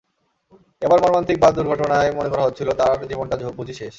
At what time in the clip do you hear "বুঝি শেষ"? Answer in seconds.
3.59-3.89